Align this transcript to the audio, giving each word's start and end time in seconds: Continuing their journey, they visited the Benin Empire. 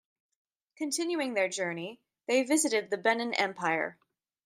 Continuing 0.77 1.35
their 1.35 1.47
journey, 1.47 1.99
they 2.25 2.41
visited 2.41 2.89
the 2.89 2.97
Benin 2.97 3.35
Empire. 3.35 3.99